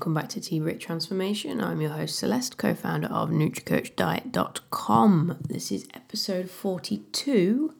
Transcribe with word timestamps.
welcome 0.00 0.14
back 0.14 0.30
to 0.30 0.40
Tea 0.40 0.60
Break 0.60 0.80
Transformation. 0.80 1.60
I'm 1.60 1.82
your 1.82 1.90
host 1.90 2.18
Celeste, 2.18 2.56
co-founder 2.56 3.08
of 3.08 3.28
NutriCoachDiet.com. 3.28 5.38
This 5.46 5.70
is 5.70 5.86
episode 5.92 6.48
42. 6.48 7.74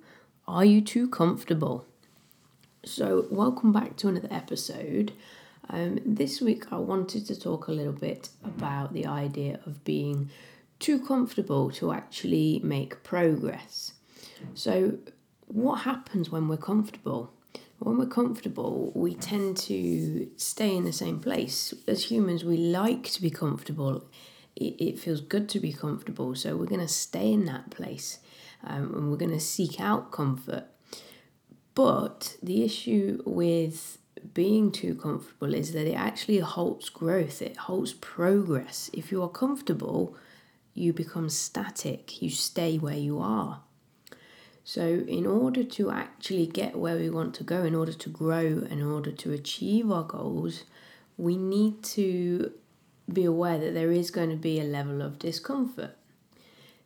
Are 0.47 0.65
you 0.67 0.83
too 0.83 1.09
comfortable? 1.09 1.87
So, 2.85 3.25
welcome 3.31 3.73
back 3.73 3.97
to 3.97 4.09
another 4.09 4.29
episode. 4.31 5.15
Um, 5.71 5.99
this 6.05 6.43
week, 6.43 6.71
I 6.71 6.77
wanted 6.77 7.27
to 7.27 7.41
talk 7.41 7.69
a 7.69 7.73
little 7.73 7.95
bit 7.95 8.29
about 8.45 8.93
the 8.93 9.07
idea 9.07 9.59
of 9.65 9.83
being 9.85 10.29
too 10.79 11.03
comfortable 11.03 11.71
to 11.71 11.91
actually 11.91 12.61
make 12.63 13.03
progress. 13.03 13.95
So, 14.53 14.99
what 15.47 15.85
happens 15.85 16.29
when 16.29 16.49
we're 16.49 16.59
comfortable? 16.59 17.33
When 17.81 17.97
we're 17.97 18.07
comfortable, 18.07 18.93
we 18.95 19.15
tend 19.15 19.57
to 19.57 20.29
stay 20.37 20.77
in 20.77 20.85
the 20.85 20.93
same 20.93 21.19
place. 21.19 21.73
As 21.89 22.11
humans, 22.11 22.45
we 22.45 22.59
like 22.59 23.05
to 23.05 23.23
be 23.23 23.31
comfortable. 23.31 24.05
It, 24.55 24.75
it 24.79 24.99
feels 24.99 25.23
good 25.23 25.49
to 25.49 25.61
be 25.61 25.73
comfortable, 25.73 26.35
so 26.35 26.57
we're 26.57 26.67
going 26.67 26.83
to 26.83 26.89
stay 26.89 27.33
in 27.33 27.47
that 27.47 27.71
place 27.71 28.19
um, 28.63 28.93
and 28.95 29.11
we're 29.11 29.17
going 29.17 29.33
to 29.33 29.41
seek 29.41 29.81
out 29.81 30.13
comfort. 30.13 30.65
But 31.75 32.37
the 32.43 32.63
issue 32.63 33.23
with 33.25 33.97
being 34.35 34.71
too 34.73 34.95
comfortable 34.95 35.55
is 35.55 35.73
that 35.73 35.87
it 35.87 35.95
actually 35.95 36.41
halts 36.41 36.91
growth, 36.91 37.41
it 37.41 37.57
halts 37.57 37.95
progress. 37.99 38.91
If 38.93 39.11
you 39.11 39.23
are 39.23 39.29
comfortable, 39.31 40.15
you 40.75 40.93
become 40.93 41.31
static, 41.31 42.21
you 42.21 42.29
stay 42.29 42.77
where 42.77 42.95
you 42.95 43.21
are. 43.21 43.63
So, 44.73 45.03
in 45.09 45.27
order 45.27 45.65
to 45.65 45.91
actually 45.91 46.47
get 46.47 46.77
where 46.77 46.97
we 46.97 47.11
want 47.11 47.35
to 47.35 47.43
go, 47.43 47.65
in 47.65 47.75
order 47.75 47.93
to 47.93 48.09
grow, 48.09 48.69
in 48.71 48.81
order 48.81 49.11
to 49.11 49.33
achieve 49.33 49.91
our 49.91 50.05
goals, 50.05 50.63
we 51.17 51.37
need 51.37 51.83
to 51.99 52.53
be 53.13 53.25
aware 53.25 53.59
that 53.59 53.75
there 53.75 53.91
is 53.91 54.13
going 54.13 54.31
to 54.31 54.37
be 54.37 54.61
a 54.61 54.63
level 54.63 55.03
of 55.03 55.19
discomfort. 55.19 55.97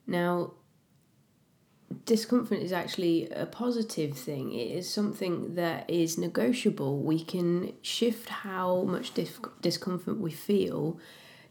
Now, 0.06 0.52
discomfort 2.06 2.60
is 2.60 2.72
actually 2.72 3.28
a 3.28 3.44
positive 3.44 4.16
thing. 4.16 4.54
It 4.54 4.70
is 4.70 4.88
something 4.88 5.54
that 5.56 5.90
is 5.90 6.16
negotiable. 6.16 7.02
We 7.02 7.22
can 7.22 7.74
shift 7.82 8.30
how 8.30 8.84
much 8.84 9.12
dis- 9.12 9.40
discomfort 9.60 10.18
we 10.18 10.30
feel 10.30 10.98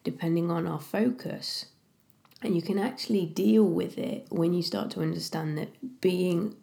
depending 0.03 0.49
on 0.49 0.65
our 0.65 0.81
focus. 0.81 1.67
And 2.43 2.55
you 2.55 2.61
can 2.61 2.77
actually 2.77 3.25
deal 3.25 3.63
with 3.63 3.97
it 3.97 4.27
when 4.29 4.53
you 4.53 4.61
start 4.61 4.91
to 4.91 5.01
understand 5.01 5.57
that 5.57 6.01
being 6.01 6.55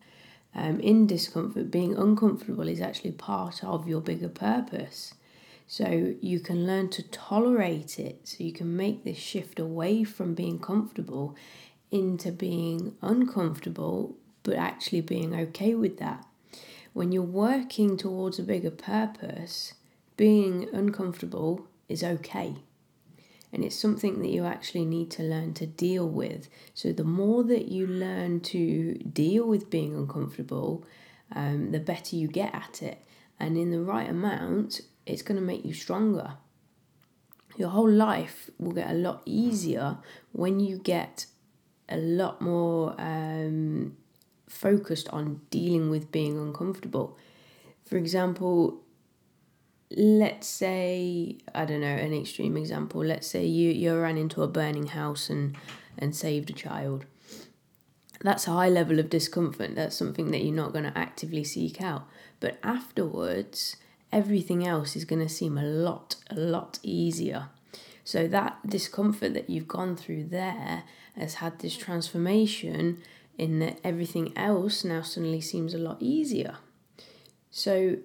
um, 0.55 0.79
in 0.81 1.07
discomfort, 1.07 1.71
being 1.71 1.97
uncomfortable, 1.97 2.69
is 2.69 2.81
actually 2.81 3.13
part 3.13 3.65
of 3.65 3.89
your 3.89 4.01
bigger 4.01 4.29
purpose. 4.29 5.15
So 5.67 6.15
you 6.21 6.41
can 6.41 6.67
learn 6.67 6.91
to 6.91 7.03
tolerate 7.05 7.99
it. 7.99 8.29
So 8.29 8.45
you 8.45 8.53
can 8.53 8.77
make 8.77 9.05
this 9.05 9.17
shift 9.17 9.59
away 9.59 10.05
from 10.05 10.35
being 10.35 10.59
comfortable 10.59 11.35
into 11.91 12.31
being 12.31 12.97
uncomfortable, 13.01 14.17
but 14.43 14.57
actually 14.57 15.01
being 15.01 15.35
okay 15.35 15.75
with 15.75 15.99
that. 15.99 16.27
When 16.93 17.13
you're 17.13 17.23
working 17.23 17.97
towards 17.97 18.39
a 18.39 18.43
bigger 18.43 18.71
purpose, 18.71 19.75
being 20.17 20.69
uncomfortable 20.73 21.67
is 21.89 22.03
okay 22.03 22.57
and 23.53 23.65
it's 23.65 23.77
something 23.77 24.21
that 24.21 24.31
you 24.31 24.45
actually 24.45 24.85
need 24.85 25.11
to 25.13 25.23
learn 25.23 25.55
to 25.55 25.67
deal 25.67 26.09
with. 26.09 26.49
So, 26.75 26.93
the 26.93 27.05
more 27.05 27.43
that 27.45 27.69
you 27.69 27.87
learn 27.87 28.41
to 28.41 28.95
deal 28.95 29.47
with 29.47 29.71
being 29.71 29.95
uncomfortable, 29.95 30.85
um, 31.35 31.73
the 31.73 31.81
better 31.81 32.17
you 32.17 32.29
get 32.29 32.55
at 32.55 32.83
it. 32.83 33.05
And 33.39 33.57
in 33.57 33.71
the 33.71 33.81
right 33.81 34.09
amount, 34.09 34.83
it's 35.07 35.23
going 35.23 35.41
to 35.41 35.45
make 35.45 35.65
you 35.65 35.73
stronger. 35.73 36.35
Your 37.57 37.71
whole 37.71 37.91
life 37.91 38.51
will 38.59 38.73
get 38.73 38.91
a 38.91 38.95
lot 38.95 39.23
easier 39.25 39.99
when 40.33 40.61
you 40.61 40.79
get 40.79 41.27
a 41.89 41.97
lot 41.97 42.41
more 42.41 42.95
um, 42.99 43.97
focused 44.49 45.09
on 45.09 45.41
dealing 45.51 45.91
with 45.91 46.13
being 46.13 46.39
uncomfortable. 46.39 47.19
For 47.85 47.97
example, 47.97 48.83
let's 49.97 50.47
say 50.47 51.39
I 51.55 51.65
don't 51.65 51.81
know 51.81 51.87
an 51.87 52.15
extreme 52.15 52.57
example. 52.57 53.05
Let's 53.05 53.27
say 53.27 53.45
you 53.45 53.71
you 53.71 53.97
ran 53.97 54.19
into 54.19 54.43
a 54.43 54.49
burning 54.49 54.89
house 54.89 55.31
and 55.31 55.57
and 55.99 56.15
saved 56.15 56.51
a 56.51 56.55
child. 56.55 57.05
That's 58.23 58.47
a 58.47 58.53
high 58.53 58.69
level 58.69 58.99
of 58.99 59.09
discomfort. 59.11 59.75
That's 59.75 59.97
something 59.97 60.31
that 60.31 60.43
you're 60.45 60.55
not 60.55 60.73
going 60.73 60.85
to 60.85 60.97
actively 60.97 61.43
seek 61.43 61.81
out. 61.81 62.07
But 62.39 62.59
afterwards, 62.63 63.77
everything 64.13 64.67
else 64.67 64.95
is 64.95 65.07
going 65.07 65.23
to 65.23 65.29
seem 65.29 65.57
a 65.57 65.65
lot 65.65 66.17
a 66.31 66.35
lot 66.35 66.79
easier. 66.83 67.49
So 68.05 68.27
that 68.29 68.59
discomfort 68.67 69.35
that 69.35 69.51
you've 69.51 69.69
gone 69.69 69.97
through 69.97 70.25
there 70.25 70.85
has 71.17 71.35
had 71.35 71.59
this 71.59 71.77
transformation 71.77 73.03
in 73.39 73.59
that 73.61 73.79
everything 73.85 74.37
else 74.37 74.85
now 74.85 75.03
suddenly 75.03 75.41
seems 75.41 75.75
a 75.75 75.79
lot 75.79 75.97
easier. 76.01 76.57
So 77.51 77.97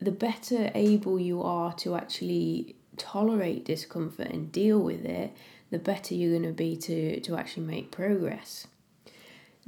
the 0.00 0.12
better 0.12 0.70
able 0.74 1.18
you 1.18 1.42
are 1.42 1.72
to 1.74 1.94
actually 1.94 2.76
tolerate 2.96 3.64
discomfort 3.64 4.28
and 4.28 4.52
deal 4.52 4.78
with 4.78 5.04
it, 5.04 5.34
the 5.70 5.78
better 5.78 6.14
you're 6.14 6.38
going 6.38 6.42
to 6.42 6.52
be 6.52 6.76
to, 6.76 7.20
to 7.20 7.36
actually 7.36 7.66
make 7.66 7.90
progress. 7.90 8.66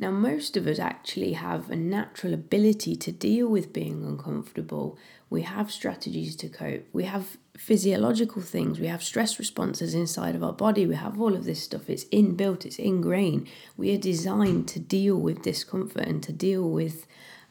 Now, 0.00 0.12
most 0.12 0.56
of 0.56 0.68
us 0.68 0.78
actually 0.78 1.32
have 1.32 1.70
a 1.70 1.76
natural 1.76 2.32
ability 2.32 2.94
to 2.96 3.10
deal 3.10 3.48
with 3.48 3.72
being 3.72 4.04
uncomfortable. 4.04 4.96
We 5.28 5.42
have 5.42 5.72
strategies 5.72 6.36
to 6.36 6.48
cope. 6.48 6.86
We 6.92 7.04
have 7.04 7.36
physiological 7.56 8.40
things. 8.40 8.78
We 8.78 8.86
have 8.86 9.02
stress 9.02 9.40
responses 9.40 9.94
inside 9.94 10.36
of 10.36 10.44
our 10.44 10.52
body. 10.52 10.86
We 10.86 10.94
have 10.94 11.20
all 11.20 11.34
of 11.34 11.44
this 11.44 11.60
stuff. 11.60 11.90
It's 11.90 12.04
inbuilt, 12.06 12.64
it's 12.64 12.78
ingrained. 12.78 13.48
We 13.76 13.92
are 13.92 13.98
designed 13.98 14.68
to 14.68 14.78
deal 14.78 15.16
with 15.16 15.42
discomfort 15.42 16.06
and 16.06 16.22
to 16.22 16.32
deal 16.32 16.70
with 16.70 17.08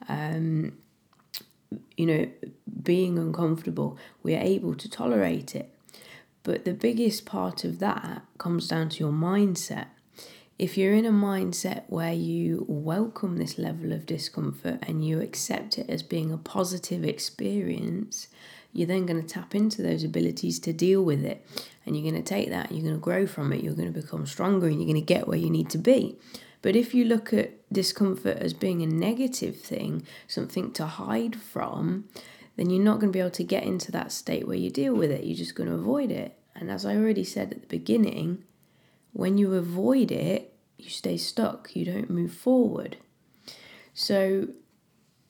um, 0.07 0.77
you 1.95 2.05
know, 2.05 2.27
being 2.83 3.17
uncomfortable, 3.17 3.97
we 4.23 4.35
are 4.35 4.41
able 4.41 4.75
to 4.75 4.89
tolerate 4.89 5.55
it. 5.55 5.73
But 6.43 6.63
the 6.63 6.73
biggest 6.73 7.25
part 7.25 7.63
of 7.63 7.79
that 7.79 8.21
comes 8.37 8.67
down 8.67 8.89
to 8.89 8.99
your 8.99 9.11
mindset. 9.11 9.87
If 10.57 10.77
you're 10.77 10.93
in 10.93 11.05
a 11.05 11.11
mindset 11.11 11.83
where 11.87 12.13
you 12.13 12.65
welcome 12.67 13.37
this 13.37 13.57
level 13.57 13.91
of 13.91 14.05
discomfort 14.05 14.79
and 14.83 15.05
you 15.05 15.21
accept 15.21 15.77
it 15.77 15.89
as 15.89 16.01
being 16.01 16.31
a 16.31 16.37
positive 16.37 17.03
experience, 17.03 18.27
you're 18.73 18.87
then 18.87 19.05
going 19.05 19.21
to 19.21 19.27
tap 19.27 19.53
into 19.55 19.81
those 19.81 20.03
abilities 20.03 20.59
to 20.59 20.73
deal 20.73 21.03
with 21.03 21.23
it. 21.25 21.45
And 21.85 21.95
you're 21.95 22.09
going 22.09 22.23
to 22.23 22.27
take 22.27 22.49
that, 22.49 22.71
you're 22.71 22.81
going 22.81 22.95
to 22.95 22.99
grow 22.99 23.27
from 23.27 23.51
it, 23.51 23.63
you're 23.63 23.73
going 23.73 23.91
to 23.91 24.01
become 24.01 24.25
stronger, 24.25 24.67
and 24.67 24.75
you're 24.77 24.91
going 24.91 24.95
to 24.95 25.01
get 25.01 25.27
where 25.27 25.37
you 25.37 25.49
need 25.49 25.69
to 25.71 25.77
be. 25.77 26.17
But 26.61 26.75
if 26.75 26.93
you 26.93 27.05
look 27.05 27.33
at 27.33 27.51
discomfort 27.71 28.37
as 28.37 28.53
being 28.53 28.81
a 28.81 28.87
negative 28.87 29.59
thing, 29.59 30.05
something 30.27 30.71
to 30.73 30.85
hide 30.85 31.35
from, 31.35 32.05
then 32.55 32.69
you're 32.69 32.83
not 32.83 32.99
going 32.99 33.11
to 33.11 33.15
be 33.15 33.19
able 33.19 33.29
to 33.31 33.43
get 33.43 33.63
into 33.63 33.91
that 33.91 34.11
state 34.11 34.47
where 34.47 34.57
you 34.57 34.69
deal 34.69 34.95
with 34.95 35.11
it. 35.11 35.23
You're 35.23 35.37
just 35.37 35.55
going 35.55 35.69
to 35.69 35.75
avoid 35.75 36.11
it. 36.11 36.37
And 36.55 36.71
as 36.71 36.85
I 36.85 36.95
already 36.95 37.23
said 37.23 37.51
at 37.51 37.61
the 37.61 37.67
beginning, 37.67 38.43
when 39.13 39.37
you 39.37 39.53
avoid 39.53 40.11
it, 40.11 40.53
you 40.77 40.89
stay 40.89 41.17
stuck, 41.17 41.75
you 41.75 41.85
don't 41.85 42.09
move 42.09 42.33
forward. 42.33 42.97
So, 43.93 44.49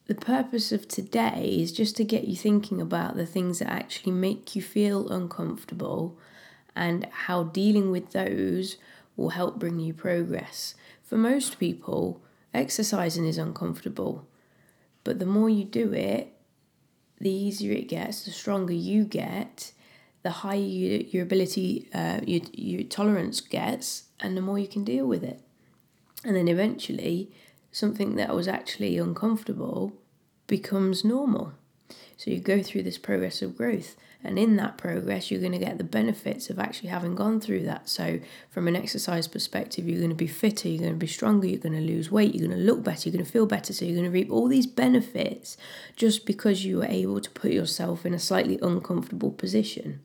the 0.07 0.15
purpose 0.15 0.71
of 0.71 0.87
today 0.87 1.57
is 1.61 1.73
just 1.73 1.97
to 1.97 2.05
get 2.05 2.29
you 2.29 2.35
thinking 2.37 2.79
about 2.79 3.17
the 3.17 3.25
things 3.25 3.59
that 3.59 3.69
actually 3.69 4.13
make 4.13 4.55
you 4.55 4.61
feel 4.61 5.09
uncomfortable 5.09 6.17
and 6.73 7.05
how 7.11 7.43
dealing 7.43 7.91
with 7.91 8.11
those 8.11 8.77
will 9.17 9.29
help 9.29 9.59
bring 9.59 9.79
you 9.79 9.93
progress. 9.93 10.75
For 11.03 11.17
most 11.17 11.59
people, 11.59 12.21
exercising 12.57 13.25
is 13.25 13.37
uncomfortable, 13.37 14.27
but 15.03 15.19
the 15.19 15.25
more 15.25 15.49
you 15.49 15.63
do 15.63 15.93
it, 15.93 16.33
the 17.19 17.29
easier 17.29 17.71
it 17.73 17.87
gets, 17.87 18.23
the 18.23 18.31
stronger 18.31 18.73
you 18.73 19.03
get, 19.05 19.71
the 20.23 20.31
higher 20.31 20.57
you, 20.57 21.07
your 21.09 21.23
ability, 21.23 21.87
uh, 21.93 22.19
your, 22.25 22.41
your 22.53 22.83
tolerance 22.83 23.39
gets, 23.41 24.03
and 24.19 24.35
the 24.35 24.41
more 24.41 24.59
you 24.59 24.67
can 24.67 24.83
deal 24.83 25.05
with 25.05 25.23
it. 25.23 25.41
And 26.25 26.35
then 26.35 26.47
eventually, 26.47 27.31
something 27.71 28.15
that 28.15 28.35
was 28.35 28.47
actually 28.47 28.97
uncomfortable 28.97 29.93
becomes 30.47 31.05
normal. 31.05 31.53
So 32.17 32.31
you 32.31 32.39
go 32.39 32.61
through 32.61 32.83
this 32.83 32.97
progressive 32.97 33.55
growth. 33.55 33.95
And 34.23 34.39
in 34.39 34.55
that 34.55 34.77
progress, 34.77 35.29
you're 35.29 35.39
going 35.39 35.51
to 35.51 35.59
get 35.59 35.77
the 35.77 35.83
benefits 35.83 36.49
of 36.49 36.57
actually 36.57 36.89
having 36.89 37.13
gone 37.13 37.39
through 37.39 37.63
that. 37.63 37.87
So, 37.87 38.19
from 38.49 38.67
an 38.67 38.75
exercise 38.75 39.27
perspective, 39.27 39.87
you're 39.87 39.99
going 39.99 40.09
to 40.09 40.15
be 40.15 40.27
fitter, 40.27 40.67
you're 40.67 40.81
going 40.81 40.93
to 40.93 40.97
be 40.97 41.07
stronger, 41.07 41.47
you're 41.47 41.59
going 41.59 41.75
to 41.75 41.81
lose 41.81 42.11
weight, 42.11 42.33
you're 42.33 42.47
going 42.47 42.59
to 42.59 42.65
look 42.65 42.83
better, 42.83 43.07
you're 43.07 43.13
going 43.15 43.25
to 43.25 43.31
feel 43.31 43.45
better. 43.45 43.73
So, 43.73 43.85
you're 43.85 43.95
going 43.95 44.05
to 44.05 44.11
reap 44.11 44.31
all 44.31 44.47
these 44.47 44.65
benefits 44.65 45.55
just 45.95 46.25
because 46.25 46.65
you 46.65 46.79
were 46.79 46.85
able 46.85 47.21
to 47.21 47.29
put 47.29 47.51
yourself 47.51 48.05
in 48.05 48.13
a 48.13 48.19
slightly 48.19 48.57
uncomfortable 48.61 49.31
position. 49.31 50.01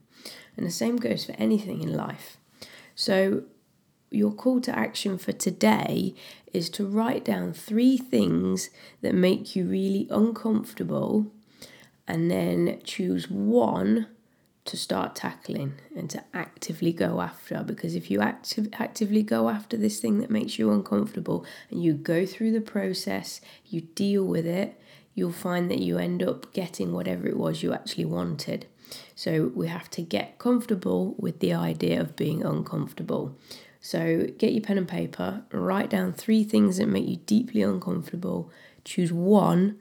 And 0.55 0.65
the 0.65 0.71
same 0.71 0.97
goes 0.97 1.25
for 1.25 1.33
anything 1.33 1.81
in 1.81 1.91
life. 1.91 2.37
So, 2.93 3.43
your 4.11 4.31
call 4.31 4.61
to 4.61 4.77
action 4.77 5.17
for 5.17 5.31
today 5.31 6.13
is 6.53 6.69
to 6.69 6.85
write 6.85 7.25
down 7.25 7.51
three 7.51 7.97
things 7.97 8.69
that 9.01 9.15
make 9.15 9.55
you 9.55 9.65
really 9.65 10.07
uncomfortable 10.11 11.31
and 12.07 12.29
then 12.29 12.81
choose 12.83 13.29
one 13.29 14.07
to 14.65 14.77
start 14.77 15.15
tackling 15.15 15.73
and 15.95 16.09
to 16.09 16.23
actively 16.33 16.93
go 16.93 17.19
after. 17.19 17.63
Because 17.63 17.95
if 17.95 18.09
you 18.09 18.21
active, 18.21 18.69
actively 18.73 19.21
go 19.21 19.49
after 19.49 19.75
this 19.75 19.99
thing 19.99 20.19
that 20.19 20.29
makes 20.29 20.57
you 20.57 20.71
uncomfortable 20.71 21.45
and 21.69 21.83
you 21.83 21.93
go 21.93 22.25
through 22.25 22.51
the 22.51 22.61
process 22.61 23.41
you 23.65 23.81
deal 23.81 24.23
with 24.23 24.45
it 24.45 24.79
you'll 25.15 25.31
find 25.31 25.69
that 25.69 25.79
you 25.79 25.97
end 25.97 26.23
up 26.23 26.51
getting 26.53 26.91
whatever 26.91 27.27
it 27.27 27.37
was 27.37 27.63
you 27.63 27.73
actually 27.73 28.05
wanted. 28.05 28.65
So 29.15 29.51
we 29.55 29.67
have 29.67 29.89
to 29.91 30.01
get 30.01 30.39
comfortable 30.39 31.15
with 31.17 31.39
the 31.39 31.53
idea 31.53 31.99
of 32.01 32.15
being 32.15 32.43
uncomfortable. 32.43 33.37
So 33.79 34.27
get 34.37 34.53
your 34.53 34.61
pen 34.61 34.77
and 34.77 34.87
paper 34.87 35.43
write 35.51 35.89
down 35.89 36.13
three 36.13 36.43
things 36.43 36.77
that 36.77 36.87
make 36.87 37.07
you 37.07 37.17
deeply 37.17 37.61
uncomfortable. 37.61 38.51
Choose 38.85 39.11
one 39.11 39.79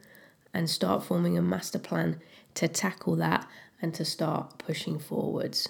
and 0.54 0.68
start 0.68 1.02
forming 1.04 1.36
a 1.36 1.42
master 1.42 1.78
plan 1.78 2.20
to 2.54 2.68
tackle 2.68 3.16
that 3.16 3.46
and 3.80 3.94
to 3.94 4.04
start 4.04 4.58
pushing 4.58 4.98
forwards. 4.98 5.68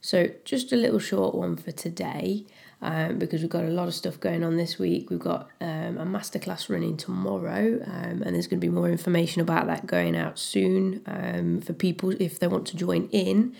So, 0.00 0.28
just 0.44 0.72
a 0.72 0.76
little 0.76 0.98
short 0.98 1.34
one 1.34 1.56
for 1.56 1.72
today 1.72 2.46
um, 2.80 3.18
because 3.18 3.40
we've 3.40 3.50
got 3.50 3.64
a 3.64 3.70
lot 3.70 3.88
of 3.88 3.94
stuff 3.94 4.20
going 4.20 4.44
on 4.44 4.56
this 4.56 4.78
week. 4.78 5.10
We've 5.10 5.18
got 5.18 5.48
um, 5.60 5.98
a 5.98 6.06
masterclass 6.06 6.68
running 6.68 6.96
tomorrow, 6.96 7.80
um, 7.84 8.22
and 8.22 8.34
there's 8.34 8.46
going 8.46 8.60
to 8.60 8.66
be 8.66 8.72
more 8.72 8.88
information 8.88 9.42
about 9.42 9.66
that 9.66 9.86
going 9.86 10.16
out 10.16 10.38
soon 10.38 11.02
um, 11.06 11.60
for 11.60 11.72
people 11.72 12.10
if 12.20 12.38
they 12.38 12.46
want 12.46 12.66
to 12.68 12.76
join 12.76 13.08
in. 13.10 13.54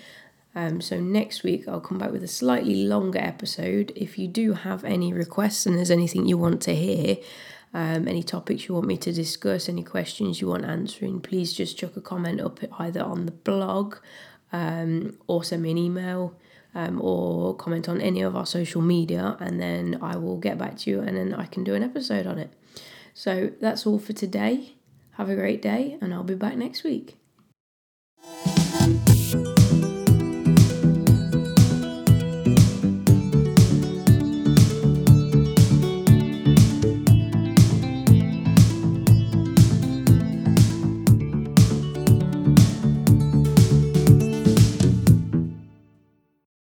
Um, 0.55 0.81
so, 0.81 1.01
next 1.01 1.43
week 1.43 1.67
I'll 1.67 1.81
come 1.81 1.99
back 1.99 2.13
with 2.13 2.23
a 2.23 2.29
slightly 2.29 2.87
longer 2.87 3.19
episode. 3.19 3.93
If 3.97 4.19
you 4.19 4.29
do 4.29 4.53
have 4.55 4.85
any 4.85 5.13
requests 5.13 5.67
and 5.67 5.77
there's 5.77 5.91
anything 5.91 6.27
you 6.27 6.39
want 6.39 6.63
to 6.63 6.75
hear, 6.75 7.17
um, 7.75 8.09
any 8.09 8.23
topics 8.23 8.69
you 8.69 8.75
want 8.75 8.87
me 8.87 8.97
to 8.99 9.13
discuss, 9.13 9.69
any 9.69 9.83
questions 9.83 10.41
you 10.41 10.49
want 10.49 10.65
answering, 10.65 11.21
please 11.21 11.53
just 11.53 11.79
chuck 11.79 11.97
a 11.97 12.01
comment 12.01 12.41
up 12.41 12.61
either 12.79 13.03
on 13.03 13.27
the 13.27 13.33
blog 13.33 13.97
um, 14.53 15.19
or 15.27 15.45
send 15.45 15.63
me 15.63 15.71
an 15.71 15.79
email 15.79 16.35
um, 16.75 17.01
or 17.03 17.55
comment 17.57 17.89
on 17.89 18.01
any 18.01 18.23
of 18.23 18.37
our 18.37 18.47
social 18.47 18.83
media, 18.83 19.37
and 19.41 19.61
then 19.61 19.99
I 20.01 20.17
will 20.17 20.39
get 20.39 20.59
back 20.59 20.79
to 20.79 20.91
you 20.91 21.01
and 21.01 21.17
then 21.17 21.35
I 21.35 21.47
can 21.47 21.65
do 21.65 21.75
an 21.75 21.83
episode 21.83 22.27
on 22.27 22.39
it. 22.39 22.53
So 23.15 23.51
that's 23.61 23.87
all 23.87 23.99
for 23.99 24.13
today. 24.13 24.75
Have 25.13 25.29
a 25.29 25.35
great 25.35 25.61
day, 25.61 25.99
and 26.01 26.15
I'll 26.15 26.23
be 26.23 26.37
back 26.37 26.57
next 26.57 26.85
week. 26.85 27.17